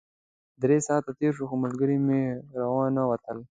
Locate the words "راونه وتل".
2.59-3.37